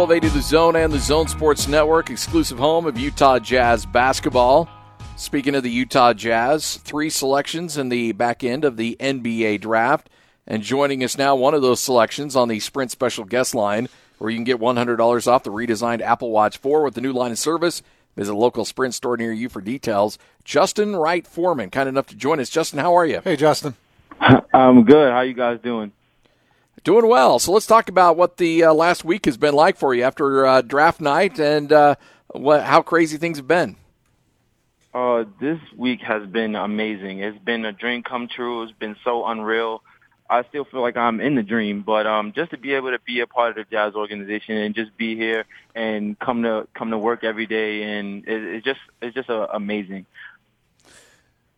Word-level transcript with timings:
1280 0.00 0.34
The 0.34 0.42
Zone 0.42 0.76
and 0.76 0.90
the 0.90 0.98
Zone 0.98 1.28
Sports 1.28 1.68
Network, 1.68 2.08
exclusive 2.08 2.56
home 2.56 2.86
of 2.86 2.98
Utah 2.98 3.38
Jazz 3.38 3.84
basketball. 3.84 4.66
Speaking 5.16 5.54
of 5.54 5.62
the 5.62 5.70
Utah 5.70 6.14
Jazz, 6.14 6.78
three 6.78 7.10
selections 7.10 7.76
in 7.76 7.90
the 7.90 8.12
back 8.12 8.42
end 8.42 8.64
of 8.64 8.78
the 8.78 8.96
NBA 8.98 9.60
draft. 9.60 10.08
And 10.46 10.62
joining 10.62 11.04
us 11.04 11.18
now, 11.18 11.36
one 11.36 11.52
of 11.52 11.60
those 11.60 11.80
selections 11.80 12.34
on 12.34 12.48
the 12.48 12.60
Sprint 12.60 12.90
special 12.90 13.26
guest 13.26 13.54
line, 13.54 13.90
where 14.16 14.30
you 14.30 14.38
can 14.38 14.44
get 14.44 14.58
$100 14.58 15.26
off 15.26 15.42
the 15.42 15.52
redesigned 15.52 16.00
Apple 16.00 16.30
Watch 16.30 16.56
4 16.56 16.82
with 16.82 16.94
the 16.94 17.02
new 17.02 17.12
line 17.12 17.32
of 17.32 17.38
service. 17.38 17.82
Visit 18.16 18.32
a 18.32 18.38
local 18.38 18.64
Sprint 18.64 18.94
store 18.94 19.18
near 19.18 19.34
you 19.34 19.50
for 19.50 19.60
details. 19.60 20.18
Justin 20.44 20.96
Wright 20.96 21.26
Foreman, 21.26 21.68
kind 21.68 21.90
enough 21.90 22.06
to 22.06 22.14
join 22.14 22.40
us. 22.40 22.48
Justin, 22.48 22.78
how 22.78 22.96
are 22.96 23.04
you? 23.04 23.20
Hey, 23.22 23.36
Justin. 23.36 23.74
I'm 24.54 24.84
good. 24.84 25.12
How 25.12 25.20
you 25.20 25.34
guys 25.34 25.60
doing? 25.60 25.92
Doing 26.82 27.08
well. 27.08 27.38
So 27.38 27.52
let's 27.52 27.66
talk 27.66 27.90
about 27.90 28.16
what 28.16 28.38
the 28.38 28.64
uh, 28.64 28.72
last 28.72 29.04
week 29.04 29.26
has 29.26 29.36
been 29.36 29.54
like 29.54 29.76
for 29.76 29.94
you 29.94 30.02
after 30.02 30.46
uh, 30.46 30.62
draft 30.62 30.98
night 30.98 31.38
and 31.38 31.70
uh, 31.70 31.96
what, 32.28 32.62
how 32.62 32.80
crazy 32.80 33.18
things 33.18 33.36
have 33.36 33.46
been. 33.46 33.76
Uh, 34.94 35.24
this 35.40 35.58
week 35.76 36.00
has 36.00 36.26
been 36.26 36.56
amazing. 36.56 37.20
It's 37.20 37.38
been 37.38 37.66
a 37.66 37.72
dream 37.72 38.02
come 38.02 38.28
true. 38.28 38.62
It's 38.62 38.72
been 38.72 38.96
so 39.04 39.26
unreal. 39.26 39.82
I 40.30 40.44
still 40.44 40.64
feel 40.64 40.80
like 40.80 40.96
I'm 40.96 41.20
in 41.20 41.34
the 41.34 41.42
dream, 41.42 41.82
but 41.82 42.06
um, 42.06 42.32
just 42.32 42.52
to 42.52 42.56
be 42.56 42.72
able 42.72 42.92
to 42.92 43.00
be 43.04 43.20
a 43.20 43.26
part 43.26 43.50
of 43.50 43.56
the 43.56 43.70
Jazz 43.70 43.94
organization 43.94 44.56
and 44.56 44.74
just 44.74 44.96
be 44.96 45.16
here 45.16 45.44
and 45.74 46.18
come 46.18 46.44
to 46.44 46.66
come 46.72 46.90
to 46.92 46.98
work 46.98 47.24
every 47.24 47.46
day, 47.46 47.82
and 47.82 48.26
it, 48.26 48.42
it's 48.42 48.64
just 48.64 48.80
it's 49.02 49.14
just 49.14 49.28
uh, 49.28 49.48
amazing. 49.52 50.06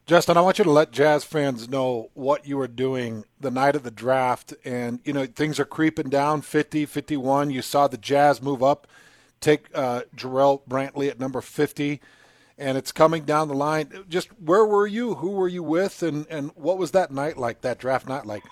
Justin, 0.05 0.37
I 0.37 0.41
want 0.41 0.59
you 0.59 0.65
to 0.65 0.71
let 0.71 0.91
Jazz 0.91 1.23
fans 1.23 1.69
know 1.69 2.11
what 2.15 2.45
you 2.45 2.57
were 2.57 2.67
doing 2.67 3.25
the 3.39 3.53
night 3.53 3.77
of 3.77 3.85
the 3.85 3.91
draft. 3.91 4.53
And, 4.65 4.99
you 5.05 5.13
know, 5.13 5.27
things 5.27 5.61
are 5.61 5.65
creeping 5.65 6.09
down 6.09 6.43
50, 6.43 6.87
51. 6.87 7.51
You 7.51 7.63
saw 7.63 7.87
the 7.87 7.97
Jazz 7.97 8.43
move 8.43 8.65
up, 8.65 8.89
take 9.41 9.67
uh, 9.73 10.03
Jarrell 10.17 10.63
Brantley 10.69 11.09
at 11.09 11.21
number 11.21 11.41
50, 11.41 12.01
and 12.59 12.77
it's 12.77 12.91
coming 12.91 13.25
down 13.25 13.47
the 13.47 13.55
line. 13.55 14.05
Just 14.09 14.29
where 14.41 14.67
were 14.67 14.89
you? 14.89 15.15
Who 15.15 15.31
were 15.31 15.47
you 15.47 15.63
with? 15.63 16.03
And, 16.03 16.27
and 16.29 16.51
what 16.57 16.79
was 16.79 16.91
that 16.91 17.13
night 17.13 17.39
like, 17.39 17.61
that 17.61 17.79
draft 17.79 18.09
night 18.09 18.27
like? 18.27 18.43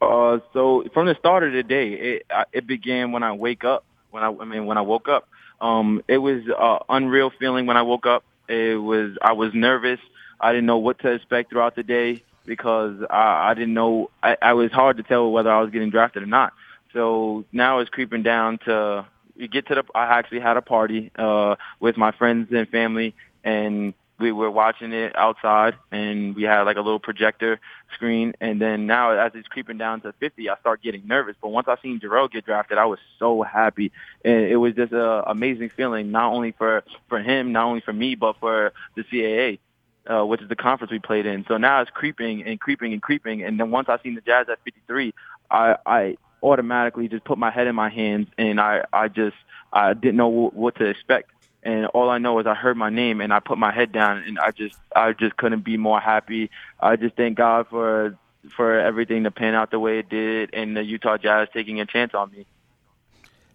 Uh, 0.00 0.38
so 0.54 0.84
from 0.94 1.06
the 1.06 1.14
start 1.16 1.44
of 1.44 1.52
the 1.52 1.62
day, 1.62 1.92
it, 1.92 2.26
it 2.52 2.66
began 2.66 3.12
when 3.12 3.22
I 3.22 3.32
wake 3.32 3.62
up. 3.62 3.84
When 4.10 4.22
I, 4.22 4.28
I 4.28 4.44
mean, 4.46 4.64
when 4.64 4.78
I 4.78 4.82
woke 4.82 5.08
up, 5.08 5.28
um, 5.60 6.02
it 6.08 6.18
was 6.18 6.42
an 6.46 6.78
unreal 6.88 7.30
feeling 7.38 7.66
when 7.66 7.76
I 7.76 7.82
woke 7.82 8.06
up. 8.06 8.24
It 8.48 8.80
was, 8.80 9.18
I 9.20 9.32
was 9.32 9.52
nervous. 9.52 10.00
I 10.42 10.52
didn't 10.52 10.66
know 10.66 10.78
what 10.78 10.98
to 11.00 11.12
expect 11.12 11.50
throughout 11.50 11.76
the 11.76 11.82
day 11.82 12.22
because 12.44 12.96
I, 13.08 13.50
I 13.50 13.54
didn't 13.54 13.74
know. 13.74 14.10
I, 14.22 14.36
I 14.42 14.52
was 14.54 14.72
hard 14.72 14.96
to 14.96 15.02
tell 15.02 15.30
whether 15.30 15.50
I 15.50 15.60
was 15.60 15.70
getting 15.70 15.90
drafted 15.90 16.22
or 16.22 16.26
not. 16.26 16.52
So 16.92 17.44
now 17.52 17.78
it's 17.78 17.88
creeping 17.88 18.22
down 18.22 18.58
to 18.66 19.06
you 19.36 19.48
get 19.48 19.68
to 19.68 19.76
the. 19.76 19.84
I 19.94 20.18
actually 20.18 20.40
had 20.40 20.56
a 20.56 20.62
party 20.62 21.10
uh, 21.16 21.56
with 21.80 21.96
my 21.96 22.12
friends 22.12 22.48
and 22.52 22.68
family, 22.68 23.14
and 23.44 23.94
we 24.18 24.30
were 24.30 24.50
watching 24.50 24.92
it 24.92 25.16
outside, 25.16 25.74
and 25.90 26.36
we 26.36 26.42
had 26.42 26.62
like 26.62 26.76
a 26.76 26.80
little 26.80 27.00
projector 27.00 27.58
screen. 27.94 28.34
And 28.40 28.60
then 28.60 28.86
now, 28.86 29.12
as 29.12 29.32
it's 29.34 29.48
creeping 29.48 29.78
down 29.78 30.00
to 30.02 30.12
50, 30.20 30.50
I 30.50 30.56
start 30.58 30.82
getting 30.82 31.06
nervous. 31.06 31.36
But 31.40 31.48
once 31.48 31.68
I 31.68 31.76
seen 31.82 31.98
Jarrell 31.98 32.30
get 32.30 32.44
drafted, 32.44 32.78
I 32.78 32.84
was 32.84 32.98
so 33.18 33.42
happy, 33.42 33.90
and 34.24 34.44
it 34.44 34.56
was 34.56 34.74
just 34.74 34.92
an 34.92 35.22
amazing 35.26 35.70
feeling, 35.70 36.10
not 36.10 36.32
only 36.32 36.52
for 36.52 36.82
for 37.08 37.20
him, 37.20 37.52
not 37.52 37.64
only 37.64 37.80
for 37.80 37.92
me, 37.92 38.16
but 38.16 38.38
for 38.38 38.72
the 38.96 39.04
CAA 39.04 39.58
uh, 40.06 40.24
which 40.24 40.42
is 40.42 40.48
the 40.48 40.56
conference 40.56 40.90
we 40.90 40.98
played 40.98 41.26
in. 41.26 41.44
So 41.46 41.56
now 41.56 41.80
it's 41.80 41.90
creeping 41.90 42.44
and 42.44 42.60
creeping 42.60 42.92
and 42.92 43.02
creeping. 43.02 43.42
And 43.42 43.58
then 43.58 43.70
once 43.70 43.88
I 43.88 43.98
seen 44.02 44.14
the 44.14 44.20
Jazz 44.20 44.48
at 44.48 44.58
53, 44.64 45.14
I, 45.50 45.76
I 45.86 46.16
automatically 46.42 47.08
just 47.08 47.24
put 47.24 47.38
my 47.38 47.50
head 47.50 47.66
in 47.66 47.74
my 47.74 47.88
hands 47.88 48.28
and 48.36 48.60
I, 48.60 48.84
I 48.92 49.08
just, 49.08 49.36
I 49.72 49.94
didn't 49.94 50.16
know 50.16 50.30
w- 50.30 50.50
what 50.50 50.76
to 50.76 50.86
expect. 50.86 51.30
And 51.62 51.86
all 51.86 52.10
I 52.10 52.18
know 52.18 52.40
is 52.40 52.46
I 52.46 52.54
heard 52.54 52.76
my 52.76 52.90
name 52.90 53.20
and 53.20 53.32
I 53.32 53.38
put 53.38 53.58
my 53.58 53.72
head 53.72 53.92
down 53.92 54.18
and 54.18 54.38
I 54.38 54.50
just, 54.50 54.76
I 54.94 55.12
just 55.12 55.36
couldn't 55.36 55.64
be 55.64 55.76
more 55.76 56.00
happy. 56.00 56.50
I 56.80 56.96
just 56.96 57.14
thank 57.14 57.38
God 57.38 57.68
for, 57.68 58.18
for 58.56 58.80
everything 58.80 59.22
to 59.24 59.30
pan 59.30 59.54
out 59.54 59.70
the 59.70 59.78
way 59.78 60.00
it 60.00 60.08
did 60.08 60.50
and 60.52 60.76
the 60.76 60.82
Utah 60.82 61.16
Jazz 61.16 61.48
taking 61.52 61.80
a 61.80 61.86
chance 61.86 62.14
on 62.14 62.32
me. 62.32 62.46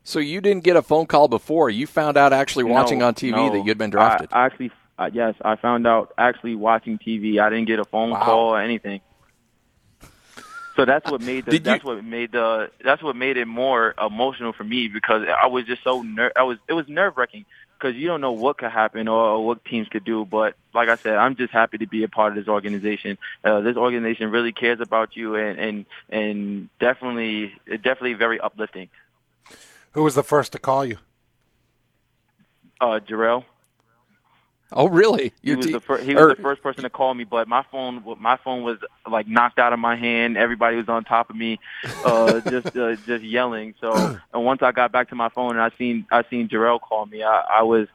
So 0.06 0.20
you 0.20 0.40
didn't 0.40 0.64
get 0.64 0.78
a 0.78 0.82
phone 0.82 1.06
call 1.06 1.28
before. 1.28 1.70
You 1.70 1.86
found 1.86 2.16
out 2.16 2.32
actually 2.32 2.64
watching 2.64 3.00
no, 3.00 3.08
on 3.08 3.14
TV 3.14 3.32
no. 3.32 3.52
that 3.52 3.66
you'd 3.66 3.78
been 3.78 3.90
drafted. 3.90 4.30
I 4.32 4.46
actually 4.46 4.72
uh, 4.98 5.10
yes, 5.14 5.36
I 5.44 5.56
found 5.56 5.86
out 5.86 6.14
actually 6.18 6.56
watching 6.56 6.98
TV. 6.98 7.40
I 7.40 7.50
didn't 7.50 7.68
get 7.68 7.80
a 7.80 7.86
phone 7.86 8.12
wow. 8.12 8.24
call 8.24 8.50
or 8.50 8.62
anything. 8.62 9.02
So 10.76 10.86
that's 10.86 11.10
what 11.10 11.22
made 11.22 11.46
the, 11.46 11.52
Did 11.52 11.64
that's 11.64 11.84
you- 11.84 11.90
what 11.90 12.04
made 12.04 12.32
the 12.32 12.70
that's 12.84 13.02
what 13.02 13.16
made 13.16 13.38
it 13.38 13.48
more 13.48 13.96
emotional 14.00 14.54
for 14.54 14.64
me 14.64 14.88
because 14.88 15.26
I 15.42 15.48
was 15.48 15.66
just 15.66 15.84
so 15.84 16.04
ner- 16.04 16.32
I 16.36 16.44
was 16.44 16.60
it 16.68 16.74
was 16.74 16.88
nerve 16.88 17.18
wracking 17.18 17.46
because 17.80 17.96
you 17.96 18.08
don't 18.08 18.22
know 18.22 18.32
what 18.32 18.58
could 18.60 18.70
happen 18.72 19.08
or, 19.08 19.20
or 19.20 19.46
what 19.46 19.66
teams 19.66 19.88
could 19.88 20.04
do. 20.04 20.24
But 20.24 20.56
like 20.76 20.88
I 20.88 20.96
said, 20.96 21.16
I'm 21.16 21.36
just 21.36 21.52
happy 21.52 21.80
to 21.80 21.88
be 21.88 22.04
a 22.04 22.08
part 22.08 22.32
of 22.32 22.36
this 22.38 22.48
organization. 22.48 23.18
Uh, 23.44 23.62
this 23.62 23.76
organization 23.76 24.30
really 24.30 24.52
cares 24.52 24.80
about 24.80 25.16
you 25.16 25.36
and 25.36 25.60
and 25.60 25.86
and 26.10 26.70
definitely 26.80 27.54
definitely 27.68 28.14
very 28.14 28.40
uplifting. 28.40 28.90
Who 29.94 30.04
was 30.04 30.14
the 30.14 30.24
first 30.24 30.52
to 30.52 30.60
call 30.60 30.86
you? 30.86 30.98
Uh, 32.80 33.00
Jarrell. 33.00 33.46
Oh, 34.72 34.88
really? 34.88 35.34
He 35.42 35.56
was 35.56 35.66
te- 35.66 35.72
the 35.72 35.80
first. 35.80 36.04
He 36.04 36.14
was 36.14 36.24
or- 36.24 36.36
the 36.36 36.42
first 36.42 36.62
person 36.62 36.84
to 36.84 36.90
call 36.90 37.14
me, 37.14 37.24
but 37.24 37.48
my 37.48 37.64
phone, 37.72 38.04
my 38.20 38.38
phone 38.38 38.64
was 38.64 38.78
like 39.10 39.28
knocked 39.28 39.60
out 39.60 39.74
of 39.74 39.80
my 39.80 39.96
hand. 39.96 40.38
Everybody 40.38 40.78
was 40.78 40.90
on 40.90 41.04
top 41.04 41.30
of 41.30 41.36
me, 41.36 41.60
uh, 42.04 42.40
just 42.50 42.76
uh, 42.76 42.96
just 42.96 43.24
yelling. 43.24 43.76
So, 43.80 44.20
and 44.34 44.46
once 44.46 44.62
I 44.62 44.72
got 44.72 44.92
back 44.92 45.10
to 45.10 45.16
my 45.16 45.30
phone 45.30 45.52
and 45.52 45.62
I 45.62 45.72
seen 45.78 46.06
I 46.12 46.24
seen 46.30 46.48
Jarrell 46.50 46.82
call 46.82 47.06
me, 47.06 47.24
I, 47.24 47.60
I 47.60 47.64
was. 47.64 47.88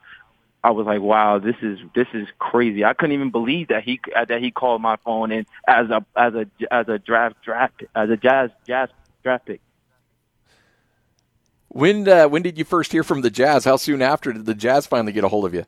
I 0.65 0.71
was 0.71 0.87
like, 0.87 1.01
"Wow, 1.01 1.41
this 1.41 1.57
is 1.61 1.81
this 1.93 2.07
is 2.15 2.29
crazy." 2.39 2.85
I 2.85 2.93
couldn't 2.93 3.15
even 3.15 3.33
believe 3.33 3.67
that 3.69 3.83
he 3.83 3.99
that 4.15 4.41
he 4.41 4.53
called 4.53 4.81
my 4.81 4.95
phone 5.05 5.33
and 5.33 5.45
as 5.67 5.91
a 5.91 6.07
as 6.15 6.35
a 6.35 6.47
as 6.71 6.89
a 6.89 7.01
draft 7.01 7.43
draft 7.43 7.83
as 7.97 8.11
a 8.11 8.17
jazz 8.17 8.51
jazz 8.65 8.89
draft 9.25 9.47
pick. 9.47 9.61
When 11.73 12.07
uh, 12.07 12.29
when 12.29 12.43
did 12.43 12.59
you 12.59 12.65
first 12.65 12.93
hear 12.93 13.03
from 13.03 13.23
the 13.23 13.31
Jazz? 13.31 13.65
How 13.65 13.77
soon 13.77 14.03
after 14.03 14.33
did 14.33 14.45
the 14.45 14.55
Jazz 14.55 14.87
finally 14.87 15.13
get 15.13 15.25
a 15.25 15.29
hold 15.29 15.47
of 15.47 15.55
you? 15.55 15.65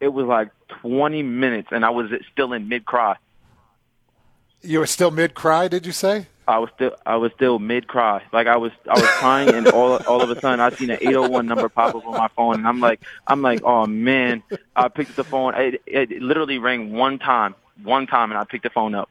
It 0.00 0.08
was 0.08 0.26
like 0.26 0.50
20 0.82 1.22
minutes, 1.22 1.68
and 1.70 1.84
I 1.84 1.90
was 1.90 2.10
still 2.32 2.52
in 2.52 2.68
mid 2.68 2.84
cry. 2.84 3.16
You 4.62 4.80
were 4.80 4.86
still 4.86 5.10
mid 5.10 5.34
cry, 5.34 5.68
did 5.68 5.86
you 5.86 5.92
say? 5.92 6.26
I 6.48 6.58
was 6.58 6.70
still 6.74 6.94
I 7.04 7.16
was 7.16 7.32
still 7.34 7.58
mid 7.58 7.88
cry. 7.88 8.22
Like 8.32 8.46
I 8.46 8.56
was 8.56 8.70
I 8.88 8.94
was 8.94 9.08
crying 9.08 9.48
and 9.48 9.66
all 9.68 9.96
all 10.06 10.22
of 10.22 10.30
a 10.30 10.40
sudden 10.40 10.60
I 10.60 10.70
seen 10.70 10.90
an 10.90 10.98
801 11.00 11.46
number 11.46 11.68
pop 11.68 11.94
up 11.96 12.06
on 12.06 12.16
my 12.16 12.28
phone 12.28 12.54
and 12.54 12.68
I'm 12.68 12.78
like 12.78 13.00
I'm 13.26 13.42
like 13.42 13.62
oh 13.64 13.86
man 13.86 14.44
I 14.76 14.86
picked 14.88 15.10
up 15.10 15.16
the 15.16 15.24
phone 15.24 15.54
it, 15.56 15.82
it 15.86 16.22
literally 16.22 16.58
rang 16.58 16.92
one 16.92 17.18
time 17.18 17.56
one 17.82 18.06
time 18.06 18.30
and 18.30 18.38
I 18.38 18.44
picked 18.44 18.62
the 18.62 18.70
phone 18.70 18.94
up. 18.94 19.10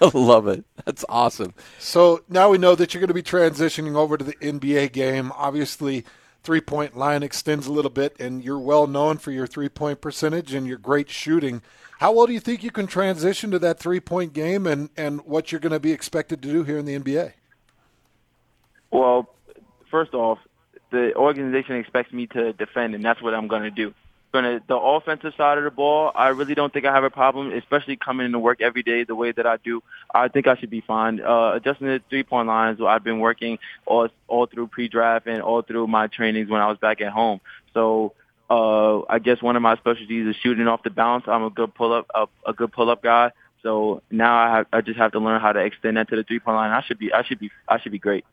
I 0.00 0.10
love 0.14 0.46
it. 0.46 0.64
That's 0.84 1.04
awesome. 1.08 1.54
So 1.78 2.22
now 2.28 2.50
we 2.50 2.58
know 2.58 2.74
that 2.74 2.94
you're 2.94 3.00
going 3.00 3.08
to 3.08 3.14
be 3.14 3.22
transitioning 3.22 3.96
over 3.96 4.16
to 4.16 4.24
the 4.24 4.34
NBA 4.34 4.92
game. 4.92 5.32
Obviously, 5.34 6.04
three 6.46 6.60
point 6.60 6.96
line 6.96 7.24
extends 7.24 7.66
a 7.66 7.72
little 7.72 7.90
bit, 7.90 8.18
and 8.20 8.42
you're 8.42 8.58
well 8.58 8.86
known 8.86 9.18
for 9.18 9.32
your 9.32 9.48
three 9.48 9.68
point 9.68 10.00
percentage 10.00 10.54
and 10.54 10.66
your 10.66 10.78
great 10.78 11.10
shooting. 11.10 11.60
How 11.98 12.12
well 12.12 12.26
do 12.26 12.32
you 12.32 12.40
think 12.40 12.62
you 12.62 12.70
can 12.70 12.86
transition 12.86 13.50
to 13.50 13.58
that 13.58 13.80
three 13.80 14.00
point 14.00 14.32
game 14.32 14.66
and, 14.66 14.90
and 14.96 15.20
what 15.22 15.50
you're 15.50 15.60
going 15.60 15.72
to 15.72 15.80
be 15.80 15.92
expected 15.92 16.40
to 16.42 16.48
do 16.48 16.62
here 16.62 16.78
in 16.78 16.84
the 16.84 16.98
NBA? 16.98 17.32
Well, 18.92 19.28
first 19.90 20.14
off, 20.14 20.38
the 20.90 21.14
organization 21.16 21.76
expects 21.76 22.12
me 22.12 22.28
to 22.28 22.52
defend 22.52 22.94
and 22.94 23.04
that's 23.04 23.20
what 23.20 23.34
I'm 23.34 23.48
going 23.48 23.62
to 23.62 23.70
do. 23.70 23.92
Gonna 24.36 24.60
the 24.66 24.76
offensive 24.76 25.32
side 25.36 25.56
of 25.56 25.64
the 25.64 25.70
ball, 25.70 26.12
I 26.14 26.28
really 26.28 26.54
don't 26.54 26.70
think 26.70 26.84
I 26.84 26.92
have 26.92 27.04
a 27.04 27.10
problem, 27.10 27.52
especially 27.52 27.96
coming 27.96 28.26
into 28.26 28.38
work 28.38 28.60
every 28.60 28.82
day 28.82 29.04
the 29.04 29.14
way 29.14 29.32
that 29.32 29.46
I 29.46 29.56
do. 29.56 29.82
I 30.14 30.28
think 30.28 30.46
I 30.46 30.56
should 30.56 30.68
be 30.68 30.82
fine. 30.82 31.22
Uh, 31.22 31.52
adjusting 31.54 31.86
the 31.86 32.02
three 32.10 32.22
point 32.22 32.46
lines, 32.46 32.78
I've 32.80 33.02
been 33.02 33.20
working 33.20 33.58
all 33.86 34.08
all 34.28 34.44
through 34.44 34.66
pre-draft 34.66 35.26
and 35.26 35.40
all 35.40 35.62
through 35.62 35.86
my 35.86 36.08
trainings 36.08 36.50
when 36.50 36.60
I 36.60 36.68
was 36.68 36.76
back 36.76 37.00
at 37.00 37.12
home. 37.12 37.40
So 37.72 38.12
uh, 38.50 39.00
I 39.08 39.18
guess 39.20 39.40
one 39.40 39.56
of 39.56 39.62
my 39.62 39.76
specialties 39.76 40.26
is 40.26 40.36
shooting 40.36 40.68
off 40.68 40.82
the 40.82 40.90
bounce. 40.90 41.24
I'm 41.26 41.44
a 41.44 41.50
good 41.50 41.74
pull 41.74 41.94
up 41.94 42.06
a, 42.14 42.26
a 42.46 42.52
good 42.52 42.72
pull 42.72 42.90
up 42.90 43.02
guy. 43.02 43.32
So 43.62 44.02
now 44.10 44.36
I 44.36 44.56
have, 44.58 44.66
I 44.72 44.80
just 44.82 44.98
have 44.98 45.12
to 45.12 45.18
learn 45.18 45.40
how 45.40 45.52
to 45.52 45.60
extend 45.60 45.96
that 45.96 46.08
to 46.10 46.16
the 46.16 46.24
three 46.24 46.40
point 46.40 46.56
line. 46.56 46.72
I 46.72 46.82
should 46.82 46.98
be 46.98 47.10
I 47.10 47.24
should 47.24 47.38
be 47.38 47.50
I 47.66 47.80
should 47.80 47.92
be 47.92 47.98
great. 47.98 48.26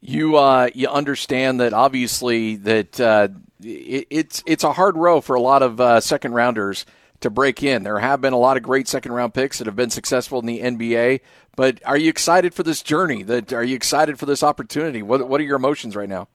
You 0.00 0.36
uh, 0.36 0.70
you 0.74 0.88
understand 0.88 1.60
that 1.60 1.72
obviously 1.72 2.56
that 2.56 3.00
uh, 3.00 3.28
it, 3.62 4.06
it's 4.10 4.42
it's 4.46 4.64
a 4.64 4.72
hard 4.72 4.96
row 4.96 5.20
for 5.20 5.34
a 5.34 5.40
lot 5.40 5.62
of 5.62 5.80
uh, 5.80 6.00
second 6.00 6.32
rounders 6.32 6.86
to 7.20 7.30
break 7.30 7.62
in. 7.62 7.82
There 7.82 7.98
have 7.98 8.20
been 8.20 8.32
a 8.32 8.38
lot 8.38 8.56
of 8.56 8.62
great 8.62 8.88
second 8.88 9.12
round 9.12 9.34
picks 9.34 9.58
that 9.58 9.66
have 9.66 9.76
been 9.76 9.90
successful 9.90 10.38
in 10.40 10.46
the 10.46 10.60
NBA. 10.60 11.20
But 11.56 11.80
are 11.86 11.96
you 11.96 12.08
excited 12.08 12.54
for 12.54 12.62
this 12.62 12.82
journey? 12.82 13.22
That 13.22 13.52
are 13.52 13.64
you 13.64 13.76
excited 13.76 14.18
for 14.18 14.26
this 14.26 14.42
opportunity? 14.42 15.02
What 15.02 15.28
what 15.28 15.40
are 15.40 15.44
your 15.44 15.56
emotions 15.56 15.96
right 15.96 16.08
now? 16.08 16.28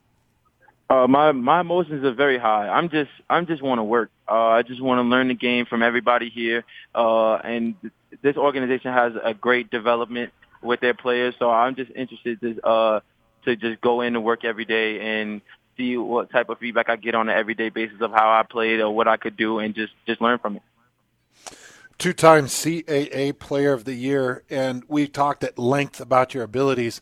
Uh, 0.90 1.06
my 1.06 1.30
my 1.30 1.60
emotions 1.60 2.04
are 2.04 2.12
very 2.12 2.38
high. 2.38 2.68
I'm 2.68 2.88
just 2.88 3.10
I'm 3.28 3.46
just 3.46 3.62
want 3.62 3.78
to 3.78 3.84
work. 3.84 4.10
Uh, 4.28 4.48
I 4.48 4.62
just 4.62 4.82
want 4.82 4.98
to 4.98 5.02
learn 5.02 5.28
the 5.28 5.34
game 5.34 5.66
from 5.66 5.82
everybody 5.82 6.30
here. 6.30 6.64
Uh, 6.94 7.34
and 7.36 7.74
this 8.22 8.36
organization 8.36 8.92
has 8.92 9.12
a 9.22 9.32
great 9.32 9.70
development 9.70 10.32
with 10.62 10.80
their 10.80 10.94
players, 10.94 11.34
so 11.38 11.50
I'm 11.50 11.76
just 11.76 11.92
interested 11.94 12.40
to 12.40 12.66
uh, 12.66 13.00
to 13.44 13.56
just 13.56 13.80
go 13.80 14.00
in 14.00 14.16
and 14.16 14.24
work 14.24 14.44
every 14.44 14.64
day 14.64 15.20
and 15.20 15.40
see 15.80 15.96
what 15.96 16.30
type 16.30 16.48
of 16.50 16.58
feedback 16.58 16.90
I 16.90 16.96
get 16.96 17.14
on 17.14 17.28
an 17.28 17.36
everyday 17.36 17.70
basis 17.70 18.00
of 18.00 18.10
how 18.10 18.30
I 18.30 18.42
played 18.42 18.80
or 18.80 18.94
what 18.94 19.08
I 19.08 19.16
could 19.16 19.36
do, 19.36 19.58
and 19.58 19.74
just 19.74 19.92
just 20.06 20.20
learn 20.20 20.38
from 20.38 20.56
it. 20.56 20.62
Two-time 21.98 22.46
CAA 22.46 23.38
Player 23.38 23.72
of 23.72 23.84
the 23.84 23.94
Year, 23.94 24.42
and 24.48 24.84
we 24.88 25.06
talked 25.06 25.44
at 25.44 25.58
length 25.58 26.00
about 26.00 26.32
your 26.34 26.44
abilities 26.44 27.00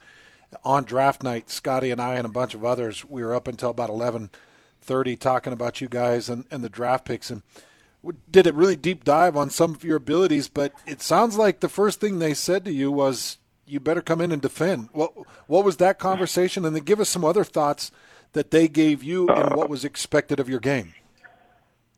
on 0.64 0.84
draft 0.84 1.22
night. 1.22 1.50
Scotty 1.50 1.90
and 1.90 2.00
I 2.00 2.14
and 2.14 2.26
a 2.26 2.30
bunch 2.30 2.54
of 2.54 2.64
others, 2.64 3.04
we 3.04 3.22
were 3.22 3.34
up 3.34 3.48
until 3.48 3.70
about 3.70 3.90
eleven 3.90 4.30
thirty 4.80 5.16
talking 5.16 5.52
about 5.52 5.80
you 5.80 5.88
guys 5.88 6.28
and, 6.28 6.44
and 6.50 6.64
the 6.64 6.68
draft 6.68 7.04
picks, 7.04 7.30
and 7.30 7.42
did 8.30 8.46
a 8.46 8.52
really 8.52 8.76
deep 8.76 9.04
dive 9.04 9.36
on 9.36 9.50
some 9.50 9.74
of 9.74 9.84
your 9.84 9.96
abilities. 9.96 10.48
But 10.48 10.72
it 10.86 11.02
sounds 11.02 11.36
like 11.36 11.60
the 11.60 11.68
first 11.68 12.00
thing 12.00 12.18
they 12.18 12.34
said 12.34 12.64
to 12.64 12.72
you 12.72 12.90
was, 12.90 13.38
"You 13.66 13.80
better 13.80 14.02
come 14.02 14.20
in 14.20 14.32
and 14.32 14.42
defend." 14.42 14.88
What 14.92 15.12
what 15.46 15.64
was 15.64 15.76
that 15.76 15.98
conversation? 15.98 16.64
And 16.64 16.74
then 16.74 16.84
give 16.84 17.00
us 17.00 17.08
some 17.08 17.24
other 17.24 17.44
thoughts 17.44 17.92
that 18.32 18.50
they 18.50 18.68
gave 18.68 19.02
you 19.02 19.28
and 19.28 19.52
uh, 19.52 19.56
what 19.56 19.68
was 19.68 19.84
expected 19.84 20.40
of 20.40 20.48
your 20.48 20.60
game. 20.60 20.94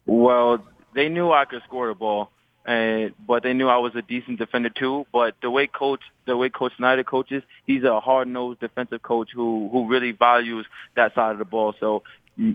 Well, 0.06 0.64
they 0.94 1.08
knew 1.08 1.30
I 1.30 1.44
could 1.44 1.62
score 1.66 1.88
the 1.88 1.94
ball, 1.94 2.30
and 2.64 3.14
but 3.26 3.42
they 3.42 3.52
knew 3.52 3.68
I 3.68 3.78
was 3.78 3.94
a 3.94 4.02
decent 4.02 4.38
defender 4.38 4.70
too. 4.70 5.06
But 5.12 5.34
the 5.42 5.50
way 5.50 5.66
coach, 5.66 6.00
the 6.26 6.36
way 6.36 6.48
Coach 6.48 6.72
Snyder 6.76 7.04
coaches, 7.04 7.42
he's 7.66 7.84
a 7.84 8.00
hard-nosed 8.00 8.60
defensive 8.60 9.02
coach 9.02 9.30
who 9.34 9.68
who 9.70 9.88
really 9.88 10.12
values 10.12 10.66
that 10.96 11.14
side 11.14 11.32
of 11.32 11.38
the 11.38 11.44
ball. 11.44 11.74
So 11.78 12.02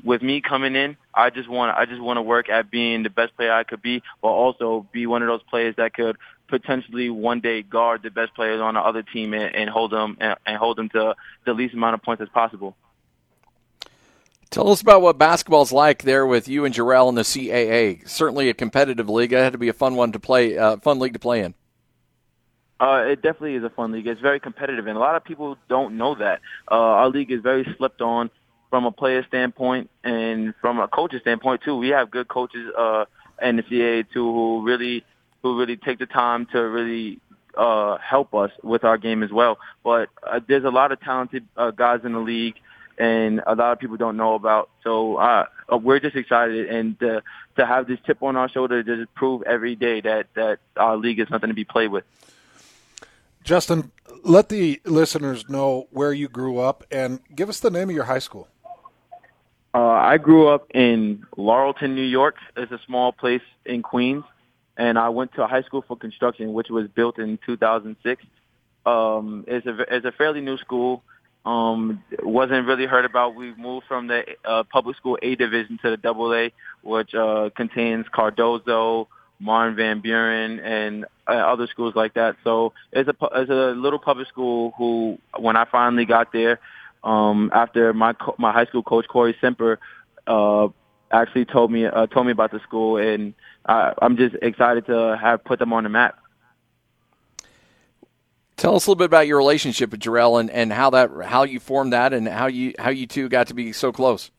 with 0.03 0.21
me 0.21 0.41
coming 0.41 0.75
in, 0.75 0.97
I 1.13 1.29
just 1.29 1.49
want 1.49 1.77
I 1.77 1.85
just 1.85 2.01
want 2.01 2.17
to 2.17 2.21
work 2.21 2.49
at 2.49 2.71
being 2.71 3.03
the 3.03 3.09
best 3.09 3.35
player 3.35 3.53
I 3.53 3.63
could 3.63 3.81
be, 3.81 4.01
but 4.21 4.29
also 4.29 4.87
be 4.91 5.05
one 5.05 5.21
of 5.21 5.27
those 5.27 5.43
players 5.43 5.75
that 5.77 5.93
could 5.93 6.17
potentially 6.47 7.09
one 7.09 7.39
day 7.39 7.61
guard 7.61 8.03
the 8.03 8.11
best 8.11 8.33
players 8.35 8.61
on 8.61 8.75
the 8.75 8.79
other 8.79 9.03
team 9.03 9.33
and, 9.33 9.55
and 9.55 9.69
hold 9.69 9.91
them 9.91 10.17
and, 10.19 10.35
and 10.45 10.57
hold 10.57 10.77
them 10.77 10.89
to 10.89 11.15
the 11.45 11.53
least 11.53 11.73
amount 11.73 11.95
of 11.95 12.01
points 12.03 12.21
as 12.21 12.29
possible. 12.29 12.75
Tell 14.55 14.69
us 14.69 14.79
about 14.79 15.01
what 15.01 15.17
basketball's 15.17 15.73
like 15.73 16.03
there 16.03 16.25
with 16.25 16.47
you 16.47 16.63
and 16.63 16.73
Jarrell 16.73 17.09
in 17.09 17.15
the 17.15 17.23
CAA. 17.23 18.07
Certainly 18.07 18.47
a 18.47 18.53
competitive 18.53 19.09
league. 19.09 19.33
It 19.33 19.39
had 19.39 19.51
to 19.51 19.57
be 19.57 19.67
a 19.67 19.73
fun 19.73 19.95
one 19.95 20.13
to 20.13 20.19
play, 20.19 20.57
uh, 20.57 20.77
fun 20.77 20.97
league 20.97 21.11
to 21.11 21.19
play 21.19 21.41
in. 21.41 21.53
Uh, 22.79 23.03
it 23.05 23.21
definitely 23.21 23.55
is 23.55 23.65
a 23.65 23.69
fun 23.69 23.91
league. 23.91 24.07
It's 24.07 24.21
very 24.21 24.39
competitive, 24.39 24.87
and 24.87 24.95
a 24.95 24.99
lot 25.01 25.17
of 25.17 25.25
people 25.25 25.57
don't 25.67 25.97
know 25.97 26.15
that. 26.15 26.39
Uh, 26.71 26.75
our 26.75 27.09
league 27.09 27.33
is 27.33 27.41
very 27.41 27.67
slept 27.77 27.99
on 27.99 28.29
from 28.69 28.85
a 28.85 28.93
player 28.93 29.25
standpoint 29.27 29.89
and 30.05 30.53
from 30.61 30.79
a 30.79 30.87
coach's 30.87 31.19
standpoint 31.19 31.61
too. 31.65 31.75
We 31.75 31.89
have 31.89 32.09
good 32.09 32.29
coaches 32.29 32.71
uh, 32.77 33.03
in 33.41 33.57
the 33.57 33.63
CAA 33.63 34.09
too 34.09 34.23
who 34.23 34.63
really 34.65 35.03
who 35.43 35.59
really 35.59 35.75
take 35.75 35.99
the 35.99 36.05
time 36.05 36.45
to 36.53 36.61
really 36.61 37.19
uh, 37.57 37.97
help 37.97 38.33
us 38.33 38.51
with 38.63 38.85
our 38.85 38.97
game 38.97 39.21
as 39.21 39.31
well. 39.31 39.57
But 39.83 40.07
uh, 40.23 40.39
there's 40.47 40.63
a 40.63 40.69
lot 40.69 40.93
of 40.93 41.01
talented 41.01 41.45
uh, 41.57 41.71
guys 41.71 42.01
in 42.05 42.13
the 42.13 42.19
league, 42.19 42.55
and 42.97 43.41
a 43.45 43.55
lot 43.55 43.71
of 43.71 43.79
people 43.79 43.97
don't 43.97 44.17
know 44.17 44.35
about. 44.35 44.69
So 44.83 45.17
uh, 45.17 45.45
we're 45.71 45.99
just 45.99 46.15
excited 46.15 46.69
and 46.69 47.01
uh, 47.01 47.21
to 47.57 47.65
have 47.65 47.87
this 47.87 47.99
chip 48.05 48.21
on 48.21 48.35
our 48.35 48.49
shoulder 48.49 48.83
to 48.83 48.97
just 48.97 49.13
prove 49.15 49.43
every 49.43 49.75
day 49.75 50.01
that 50.01 50.27
that 50.35 50.59
our 50.77 50.97
league 50.97 51.19
is 51.19 51.29
nothing 51.29 51.49
to 51.49 51.55
be 51.55 51.65
played 51.65 51.91
with. 51.91 52.03
Justin, 53.43 53.91
let 54.23 54.49
the 54.49 54.81
listeners 54.85 55.47
know 55.49 55.87
where 55.91 56.11
you 56.11 56.27
grew 56.27 56.57
up 56.57 56.83
and 56.89 57.19
give 57.33 57.47
us 57.47 57.59
the 57.59 57.69
name 57.69 57.89
of 57.89 57.95
your 57.95 58.05
high 58.05 58.19
school. 58.19 58.47
Uh, 59.73 59.81
I 59.81 60.17
grew 60.17 60.47
up 60.47 60.71
in 60.73 61.25
Laurelton, 61.37 61.95
New 61.95 62.01
York. 62.01 62.37
It's 62.55 62.71
a 62.71 62.79
small 62.85 63.11
place 63.11 63.41
in 63.65 63.83
Queens, 63.83 64.23
and 64.77 64.97
I 64.97 65.09
went 65.09 65.33
to 65.33 65.43
a 65.43 65.47
high 65.47 65.63
school 65.63 65.83
for 65.87 65.97
construction, 65.97 66.53
which 66.53 66.69
was 66.69 66.87
built 66.87 67.19
in 67.19 67.37
2006. 67.45 68.23
Um, 68.85 69.43
it's 69.47 69.65
a 69.65 69.95
it's 69.95 70.05
a 70.05 70.11
fairly 70.11 70.41
new 70.41 70.57
school. 70.57 71.03
Um, 71.45 72.03
wasn't 72.23 72.65
really 72.65 72.87
heard 72.87 73.05
about. 73.05 73.35
We 73.35 73.53
moved 73.55 73.85
from 73.87 74.07
the 74.07 74.23
uh, 74.43 74.63
public 74.63 74.97
school 74.97 75.17
A 75.21 75.35
division 75.35 75.77
to 75.83 75.91
the 75.91 75.97
Double 75.97 76.33
A, 76.33 76.51
which 76.81 77.13
uh, 77.13 77.51
contains 77.55 78.07
Cardozo, 78.11 79.07
Martin 79.39 79.75
Van 79.75 80.01
Buren, 80.01 80.59
and 80.59 81.05
uh, 81.27 81.33
other 81.33 81.67
schools 81.67 81.95
like 81.95 82.15
that. 82.15 82.35
So 82.43 82.73
it's 82.91 83.07
a 83.07 83.15
it's 83.35 83.51
a 83.51 83.73
little 83.77 83.99
public 83.99 84.27
school. 84.27 84.73
Who, 84.77 85.19
when 85.37 85.55
I 85.55 85.65
finally 85.65 86.05
got 86.05 86.33
there, 86.33 86.59
um, 87.03 87.51
after 87.53 87.93
my 87.93 88.13
co- 88.13 88.35
my 88.39 88.51
high 88.51 88.65
school 88.65 88.83
coach 88.83 89.07
Corey 89.07 89.35
Semper 89.39 89.79
uh, 90.25 90.67
actually 91.11 91.45
told 91.45 91.71
me 91.71 91.85
uh, 91.85 92.07
told 92.07 92.25
me 92.25 92.31
about 92.31 92.51
the 92.51 92.59
school, 92.61 92.97
and 92.97 93.35
I, 93.67 93.93
I'm 94.01 94.17
just 94.17 94.35
excited 94.41 94.87
to 94.87 95.15
have 95.21 95.43
put 95.43 95.59
them 95.59 95.73
on 95.73 95.83
the 95.83 95.89
map. 95.89 96.17
Tell 98.65 98.77
us 98.77 98.87
a 98.87 98.89
little 98.89 98.97
bit 98.97 99.05
about 99.05 99.27
your 99.27 99.37
relationship 99.37 99.91
with 99.91 99.99
Jarrell 99.99 100.39
and, 100.39 100.49
and 100.49 100.73
how 100.73 100.89
that 100.89 101.11
how 101.23 101.43
you 101.43 101.59
formed 101.59 101.93
that 101.93 102.13
and 102.13 102.27
how 102.27 102.47
you 102.47 102.73
how 102.79 102.89
you 102.89 103.05
two 103.05 103.29
got 103.29 103.49
to 103.49 103.53
be 103.53 103.71
so 103.73 103.91
close. 103.91 104.31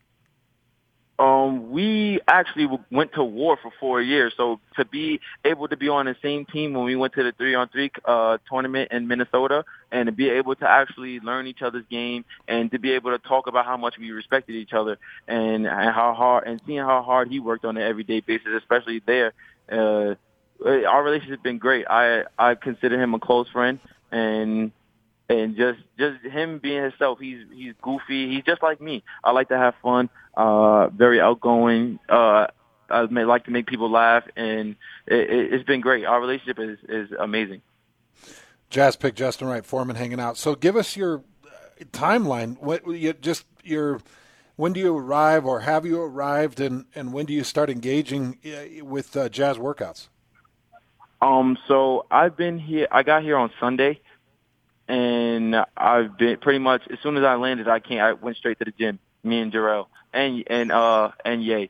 Um, 1.17 1.71
we 1.71 2.19
actually 2.27 2.67
went 2.91 3.13
to 3.13 3.23
war 3.23 3.55
for 3.55 3.71
four 3.79 4.01
years. 4.01 4.33
So 4.35 4.59
to 4.75 4.83
be 4.83 5.21
able 5.45 5.69
to 5.69 5.77
be 5.77 5.87
on 5.87 6.07
the 6.07 6.15
same 6.21 6.43
team 6.43 6.73
when 6.73 6.83
we 6.83 6.97
went 6.97 7.13
to 7.13 7.23
the 7.23 7.31
three 7.31 7.55
on 7.55 7.69
three 7.69 7.89
uh 8.03 8.39
tournament 8.49 8.91
in 8.91 9.07
Minnesota 9.07 9.63
and 9.93 10.07
to 10.07 10.11
be 10.11 10.27
able 10.29 10.55
to 10.55 10.69
actually 10.69 11.21
learn 11.21 11.47
each 11.47 11.61
other's 11.61 11.85
game 11.89 12.25
and 12.49 12.69
to 12.71 12.79
be 12.79 12.91
able 12.91 13.11
to 13.11 13.19
talk 13.19 13.47
about 13.47 13.63
how 13.63 13.77
much 13.77 13.97
we 13.97 14.11
respected 14.11 14.55
each 14.55 14.73
other 14.73 14.97
and, 15.29 15.65
and 15.65 15.95
how 15.95 16.13
hard 16.13 16.45
and 16.45 16.59
seeing 16.67 16.79
how 16.79 17.01
hard 17.01 17.29
he 17.29 17.39
worked 17.39 17.63
on 17.63 17.77
an 17.77 17.83
everyday 17.83 18.19
basis, 18.19 18.49
especially 18.57 19.01
there. 19.05 19.31
Uh, 19.71 20.15
our 20.65 21.01
relationship 21.01 21.37
has 21.37 21.43
been 21.43 21.59
great. 21.59 21.85
I 21.89 22.23
I 22.37 22.55
consider 22.55 23.01
him 23.01 23.13
a 23.13 23.19
close 23.19 23.47
friend 23.47 23.79
and 24.11 24.71
and 25.29 25.55
just 25.55 25.79
just 25.97 26.23
him 26.23 26.59
being 26.59 26.83
himself. 26.83 27.19
He's 27.19 27.45
he's 27.53 27.73
goofy. 27.81 28.33
He's 28.33 28.43
just 28.43 28.61
like 28.61 28.79
me. 28.81 29.03
I 29.23 29.31
like 29.31 29.49
to 29.49 29.57
have 29.57 29.75
fun. 29.81 30.09
Uh, 30.35 30.87
very 30.89 31.19
outgoing. 31.19 31.99
Uh, 32.07 32.47
I 32.89 33.05
may 33.07 33.25
like 33.25 33.45
to 33.45 33.51
make 33.51 33.67
people 33.67 33.91
laugh, 33.91 34.23
and 34.35 34.75
it, 35.05 35.29
it, 35.29 35.53
it's 35.53 35.65
been 35.65 35.81
great. 35.81 36.05
Our 36.05 36.21
relationship 36.21 36.59
is 36.59 36.79
is 36.87 37.11
amazing. 37.17 37.61
Jazz 38.69 38.95
pick 38.95 39.15
Justin 39.15 39.47
Wright 39.47 39.65
Foreman 39.65 39.95
hanging 39.95 40.19
out. 40.19 40.37
So 40.37 40.55
give 40.55 40.75
us 40.75 40.95
your 40.95 41.23
uh, 41.45 41.83
timeline. 41.91 42.59
What 42.59 42.85
you 42.87 43.13
just 43.13 43.45
your 43.63 43.99
when 44.55 44.73
do 44.73 44.79
you 44.79 44.95
arrive, 44.95 45.45
or 45.45 45.61
have 45.61 45.85
you 45.85 46.01
arrived, 46.01 46.59
and 46.59 46.85
and 46.95 47.13
when 47.13 47.25
do 47.25 47.33
you 47.33 47.43
start 47.43 47.69
engaging 47.69 48.37
uh, 48.45 48.85
with 48.85 49.15
uh, 49.15 49.29
jazz 49.29 49.57
workouts? 49.57 50.07
Um, 51.21 51.57
so 51.67 52.05
I've 52.11 52.37
been 52.37 52.59
here. 52.59 52.87
I 52.91 53.03
got 53.03 53.23
here 53.23 53.37
on 53.37 53.51
Sunday 53.59 53.99
and 54.87 55.55
I've 55.75 56.17
been 56.17 56.37
pretty 56.37 56.59
much 56.59 56.83
as 56.89 56.99
soon 57.03 57.17
as 57.17 57.23
I 57.23 57.35
landed, 57.35 57.67
I 57.67 57.79
can't. 57.79 58.01
I 58.01 58.13
went 58.13 58.37
straight 58.37 58.59
to 58.59 58.65
the 58.65 58.71
gym. 58.71 58.99
Me 59.23 59.39
and 59.39 59.51
Jarrell 59.51 59.87
and 60.13 60.43
and 60.47 60.71
uh 60.71 61.11
and 61.25 61.43
Yay. 61.43 61.69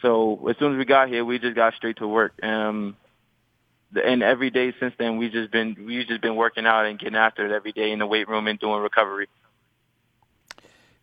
So 0.00 0.48
as 0.48 0.56
soon 0.58 0.72
as 0.72 0.78
we 0.78 0.84
got 0.84 1.08
here, 1.08 1.24
we 1.24 1.38
just 1.38 1.54
got 1.54 1.74
straight 1.74 1.98
to 1.98 2.08
work. 2.08 2.34
Um, 2.42 2.96
and 4.04 4.22
every 4.22 4.50
day 4.50 4.74
since 4.80 4.94
then, 4.98 5.16
we 5.16 5.30
just 5.30 5.50
been 5.50 5.76
we 5.86 6.04
just 6.04 6.20
been 6.20 6.36
working 6.36 6.66
out 6.66 6.86
and 6.86 6.98
getting 6.98 7.16
after 7.16 7.46
it 7.46 7.52
every 7.52 7.72
day 7.72 7.92
in 7.92 7.98
the 7.98 8.06
weight 8.06 8.28
room 8.28 8.48
and 8.48 8.58
doing 8.58 8.82
recovery. 8.82 9.28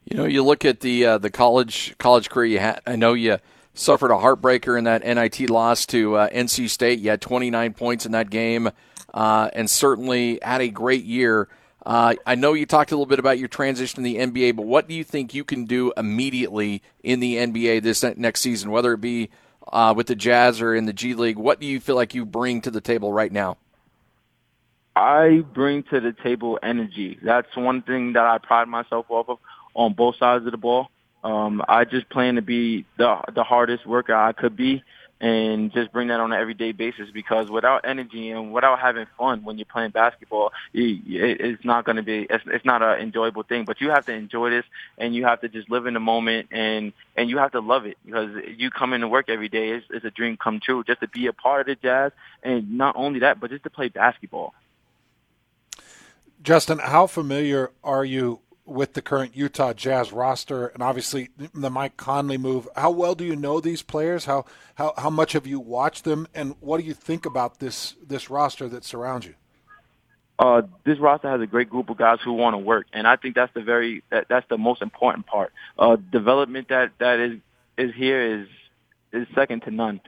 You 0.05 0.17
know, 0.17 0.25
you 0.25 0.43
look 0.43 0.65
at 0.65 0.81
the 0.81 1.05
uh, 1.05 1.17
the 1.17 1.29
college 1.29 1.96
college 1.98 2.29
career 2.29 2.46
you 2.46 2.60
had. 2.60 2.81
I 2.86 2.96
know 2.96 3.13
you 3.13 3.38
suffered 3.73 4.11
a 4.11 4.15
heartbreaker 4.15 4.77
in 4.77 4.83
that 4.85 5.03
NIT 5.03 5.49
loss 5.49 5.85
to 5.88 6.15
uh, 6.15 6.29
NC 6.29 6.69
State. 6.69 6.99
You 6.99 7.09
had 7.11 7.21
29 7.21 7.73
points 7.73 8.05
in 8.05 8.11
that 8.11 8.29
game 8.29 8.69
uh, 9.13 9.49
and 9.53 9.69
certainly 9.69 10.39
had 10.41 10.61
a 10.61 10.69
great 10.69 11.05
year. 11.05 11.47
Uh, 11.85 12.15
I 12.25 12.35
know 12.35 12.53
you 12.53 12.65
talked 12.65 12.91
a 12.91 12.95
little 12.95 13.05
bit 13.05 13.19
about 13.19 13.39
your 13.39 13.47
transition 13.47 13.97
to 13.97 14.01
the 14.03 14.17
NBA, 14.17 14.55
but 14.55 14.65
what 14.65 14.88
do 14.88 14.93
you 14.93 15.03
think 15.03 15.33
you 15.33 15.43
can 15.43 15.65
do 15.65 15.93
immediately 15.95 16.83
in 17.03 17.19
the 17.19 17.38
NBA 17.38 17.81
this 17.81 18.03
next 18.03 18.41
season, 18.41 18.71
whether 18.71 18.93
it 18.93 19.01
be 19.01 19.29
uh, 19.71 19.93
with 19.95 20.07
the 20.07 20.15
Jazz 20.15 20.61
or 20.61 20.75
in 20.75 20.85
the 20.85 20.93
G 20.93 21.13
League? 21.13 21.38
What 21.38 21.59
do 21.59 21.67
you 21.67 21.79
feel 21.79 21.95
like 21.95 22.13
you 22.13 22.25
bring 22.25 22.61
to 22.61 22.71
the 22.71 22.81
table 22.81 23.13
right 23.13 23.31
now? 23.31 23.57
I 24.95 25.45
bring 25.53 25.83
to 25.83 26.01
the 26.01 26.11
table 26.11 26.59
energy. 26.61 27.17
That's 27.23 27.55
one 27.55 27.81
thing 27.83 28.13
that 28.13 28.25
I 28.25 28.38
pride 28.38 28.67
myself 28.67 29.05
off 29.09 29.29
of 29.29 29.39
on 29.73 29.93
both 29.93 30.17
sides 30.17 30.45
of 30.45 30.51
the 30.51 30.57
ball. 30.57 30.89
Um, 31.23 31.63
I 31.67 31.85
just 31.85 32.09
plan 32.09 32.35
to 32.35 32.41
be 32.41 32.85
the 32.97 33.21
the 33.33 33.43
hardest 33.43 33.85
worker 33.85 34.15
I 34.15 34.31
could 34.31 34.55
be 34.55 34.83
and 35.21 35.73
just 35.73 35.91
bring 35.91 36.07
that 36.07 36.19
on 36.19 36.31
an 36.31 36.39
everyday 36.39 36.71
basis 36.71 37.09
because 37.11 37.49
without 37.49 37.81
energy 37.83 38.31
and 38.31 38.53
without 38.53 38.79
having 38.79 39.05
fun 39.17 39.43
when 39.43 39.57
you're 39.57 39.65
playing 39.65 39.91
basketball, 39.91 40.53
it, 40.73 41.01
it's 41.05 41.65
not 41.65 41.83
going 41.83 41.97
to 41.97 42.03
be, 42.03 42.25
it's, 42.29 42.43
it's 42.47 42.63
not 42.63 42.81
an 42.81 43.01
enjoyable 43.01 43.43
thing, 43.43 43.65
but 43.65 43.81
you 43.81 43.89
have 43.89 44.05
to 44.05 44.13
enjoy 44.13 44.49
this 44.49 44.63
and 44.97 45.13
you 45.13 45.25
have 45.25 45.41
to 45.41 45.49
just 45.49 45.69
live 45.69 45.88
in 45.88 45.93
the 45.93 45.99
moment 45.99 46.47
and, 46.51 46.93
and 47.17 47.29
you 47.29 47.38
have 47.38 47.51
to 47.51 47.59
love 47.59 47.85
it 47.85 47.97
because 48.05 48.29
you 48.55 48.69
come 48.69 48.93
into 48.93 49.09
work 49.09 49.27
every 49.27 49.49
day. 49.49 49.71
It's, 49.71 49.85
it's 49.89 50.05
a 50.05 50.11
dream 50.11 50.38
come 50.38 50.61
true 50.61 50.83
just 50.85 51.01
to 51.01 51.07
be 51.09 51.27
a 51.27 51.33
part 51.33 51.61
of 51.61 51.67
the 51.67 51.75
Jazz 51.75 52.13
and 52.41 52.77
not 52.77 52.95
only 52.95 53.19
that, 53.19 53.41
but 53.41 53.49
just 53.49 53.63
to 53.63 53.69
play 53.69 53.89
basketball. 53.89 54.53
Justin, 56.41 56.79
how 56.79 57.07
familiar 57.07 57.71
are 57.83 58.05
you 58.05 58.39
with 58.69 58.93
the 58.93 59.01
current 59.01 59.35
Utah 59.35 59.73
Jazz 59.73 60.11
roster, 60.13 60.67
and 60.67 60.83
obviously 60.83 61.29
the 61.53 61.69
Mike 61.69 61.97
Conley 61.97 62.38
move. 62.38 62.67
How 62.75 62.91
well 62.91 63.15
do 63.15 63.25
you 63.25 63.35
know 63.35 63.59
these 63.59 63.81
players? 63.81 64.25
How 64.25 64.45
how 64.75 64.93
how 64.97 65.09
much 65.09 65.33
have 65.33 65.47
you 65.47 65.59
watched 65.59 66.03
them, 66.03 66.27
and 66.33 66.55
what 66.59 66.79
do 66.79 66.85
you 66.85 66.93
think 66.93 67.25
about 67.25 67.59
this 67.59 67.95
this 68.05 68.29
roster 68.29 68.69
that 68.69 68.83
surrounds 68.85 69.25
you? 69.25 69.35
uh, 70.39 70.61
this 70.85 70.97
roster 70.99 71.29
has 71.29 71.41
a 71.41 71.47
great 71.47 71.69
group 71.69 71.89
of 71.89 71.97
guys 71.97 72.19
who 72.23 72.31
want 72.31 72.53
to 72.53 72.57
work, 72.57 72.88
and 72.93 73.05
I 73.05 73.17
think 73.17 73.35
that's 73.35 73.53
the 73.53 73.61
very 73.61 74.03
that, 74.09 74.27
that's 74.29 74.47
the 74.47 74.57
most 74.57 74.81
important 74.81 75.25
part. 75.25 75.51
Uh, 75.77 75.97
development 75.97 76.69
that 76.69 76.91
that 76.99 77.19
is 77.19 77.39
is 77.77 77.93
here 77.93 78.21
is 78.21 78.47
is 79.11 79.27
second 79.35 79.63
to 79.63 79.71
none. 79.71 79.99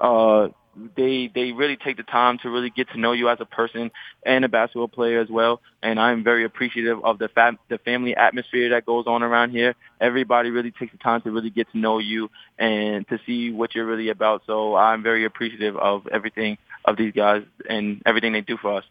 Uh, 0.00 0.48
they 0.96 1.30
they 1.34 1.52
really 1.52 1.76
take 1.76 1.96
the 1.96 2.02
time 2.02 2.38
to 2.38 2.50
really 2.50 2.70
get 2.70 2.88
to 2.90 2.98
know 2.98 3.12
you 3.12 3.28
as 3.28 3.38
a 3.40 3.44
person 3.44 3.90
and 4.24 4.44
a 4.44 4.48
basketball 4.48 4.88
player 4.88 5.20
as 5.20 5.28
well. 5.28 5.60
And 5.82 5.98
I'm 5.98 6.22
very 6.22 6.44
appreciative 6.44 7.04
of 7.04 7.18
the 7.18 7.28
fa- 7.28 7.58
the 7.68 7.78
family 7.78 8.14
atmosphere 8.14 8.70
that 8.70 8.86
goes 8.86 9.06
on 9.06 9.22
around 9.22 9.50
here. 9.50 9.74
Everybody 10.00 10.50
really 10.50 10.70
takes 10.70 10.92
the 10.92 10.98
time 10.98 11.22
to 11.22 11.30
really 11.30 11.50
get 11.50 11.70
to 11.72 11.78
know 11.78 11.98
you 11.98 12.30
and 12.58 13.06
to 13.08 13.18
see 13.26 13.50
what 13.50 13.74
you're 13.74 13.86
really 13.86 14.10
about. 14.10 14.42
So 14.46 14.76
I'm 14.76 15.02
very 15.02 15.24
appreciative 15.24 15.76
of 15.76 16.06
everything 16.08 16.58
of 16.84 16.96
these 16.96 17.12
guys 17.12 17.42
and 17.68 18.00
everything 18.06 18.32
they 18.32 18.40
do 18.40 18.56
for 18.56 18.74
us. 18.74 18.84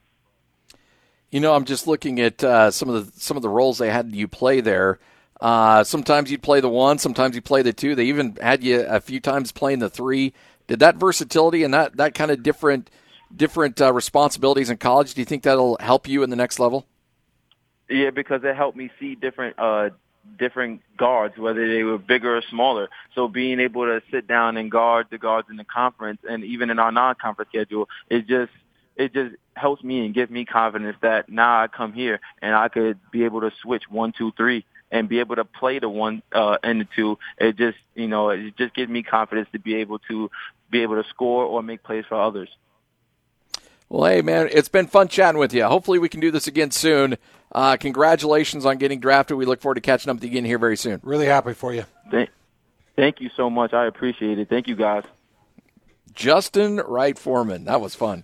You 1.31 1.39
know, 1.39 1.53
I'm 1.53 1.65
just 1.65 1.87
looking 1.87 2.19
at 2.19 2.43
uh, 2.43 2.71
some 2.71 2.89
of 2.89 3.05
the 3.13 3.19
some 3.19 3.37
of 3.37 3.43
the 3.43 3.49
roles 3.49 3.77
they 3.77 3.89
had 3.89 4.13
you 4.13 4.27
play 4.27 4.61
there. 4.61 4.99
Uh, 5.39 5.85
sometimes 5.85 6.29
you'd 6.29 6.43
play 6.43 6.59
the 6.59 6.69
one, 6.69 6.97
sometimes 6.97 7.35
you 7.35 7.41
play 7.41 7.61
the 7.61 7.71
two. 7.71 7.95
They 7.95 8.05
even 8.05 8.37
had 8.41 8.63
you 8.63 8.81
a 8.81 8.99
few 8.99 9.21
times 9.21 9.53
playing 9.53 9.79
the 9.79 9.89
three. 9.89 10.33
Did 10.69 10.81
that 10.81 10.97
versatility 10.97 11.63
and 11.63 11.73
that 11.73 11.97
that 11.97 12.13
kind 12.13 12.29
of 12.29 12.43
different 12.43 12.91
different 13.35 13.81
uh, 13.81 13.91
responsibilities 13.91 14.69
in 14.69 14.77
college? 14.77 15.15
Do 15.15 15.21
you 15.21 15.25
think 15.25 15.41
that'll 15.41 15.77
help 15.79 16.07
you 16.07 16.21
in 16.21 16.29
the 16.29 16.35
next 16.35 16.59
level? 16.59 16.85
Yeah, 17.89 18.11
because 18.11 18.43
it 18.43 18.55
helped 18.55 18.77
me 18.77 18.91
see 18.99 19.15
different 19.15 19.57
uh, 19.57 19.89
different 20.37 20.81
guards, 20.95 21.39
whether 21.39 21.67
they 21.67 21.81
were 21.81 21.97
bigger 21.97 22.37
or 22.37 22.43
smaller. 22.43 22.87
So 23.15 23.27
being 23.27 23.59
able 23.59 23.85
to 23.85 24.03
sit 24.11 24.27
down 24.27 24.57
and 24.57 24.69
guard 24.69 25.07
the 25.09 25.17
guards 25.17 25.49
in 25.49 25.57
the 25.57 25.63
conference 25.63 26.21
and 26.29 26.43
even 26.43 26.69
in 26.69 26.77
our 26.77 26.91
non-conference 26.91 27.49
schedule, 27.49 27.89
it 28.07 28.27
just 28.27 28.51
it 28.95 29.11
just 29.11 29.35
helps 29.55 29.83
me 29.83 30.05
and 30.05 30.13
gives 30.13 30.29
me 30.29 30.45
confidence 30.45 30.97
that 31.01 31.29
now 31.29 31.63
I 31.63 31.67
come 31.67 31.93
here 31.93 32.19
and 32.43 32.53
I 32.53 32.67
could 32.67 32.99
be 33.09 33.23
able 33.23 33.41
to 33.41 33.51
switch 33.59 33.89
one, 33.89 34.11
two, 34.11 34.33
three 34.37 34.65
and 34.91 35.09
be 35.09 35.19
able 35.19 35.35
to 35.35 35.45
play 35.45 35.79
the 35.79 35.89
one 35.89 36.21
uh, 36.31 36.57
and 36.63 36.81
the 36.81 36.87
two. 36.95 37.17
It 37.37 37.57
just 37.57 37.77
you 37.95 38.07
know 38.07 38.29
it 38.29 38.55
just 38.57 38.73
gives 38.73 38.89
me 38.89 39.03
confidence 39.03 39.49
to 39.53 39.59
be 39.59 39.75
able 39.75 39.99
to 39.99 40.29
be 40.69 40.81
able 40.81 41.01
to 41.01 41.09
score 41.09 41.45
or 41.45 41.63
make 41.63 41.83
plays 41.83 42.05
for 42.07 42.21
others. 42.21 42.49
Well, 43.89 44.09
hey 44.09 44.21
man, 44.21 44.49
it's 44.51 44.69
been 44.69 44.87
fun 44.87 45.07
chatting 45.07 45.39
with 45.39 45.53
you. 45.53 45.63
Hopefully 45.65 45.99
we 45.99 46.09
can 46.09 46.19
do 46.19 46.31
this 46.31 46.47
again 46.47 46.71
soon. 46.71 47.17
Uh, 47.51 47.77
congratulations 47.77 48.65
on 48.65 48.77
getting 48.77 48.99
drafted. 48.99 49.37
We 49.37 49.45
look 49.45 49.61
forward 49.61 49.75
to 49.75 49.81
catching 49.81 50.09
up 50.09 50.17
with 50.17 50.23
you 50.23 50.29
again 50.29 50.45
here 50.45 50.59
very 50.59 50.77
soon. 50.77 50.99
Really 51.03 51.25
happy 51.25 51.53
for 51.53 51.73
you. 51.73 51.85
Thank, 52.11 52.29
thank 52.95 53.21
you 53.21 53.31
so 53.35 53.49
much. 53.49 53.73
I 53.73 53.87
appreciate 53.87 54.37
it. 54.37 54.47
Thank 54.47 54.67
you 54.67 54.75
guys. 54.75 55.03
Justin 56.13 56.77
Wright 56.77 57.17
Foreman. 57.17 57.65
That 57.65 57.81
was 57.81 57.95
fun. 57.95 58.23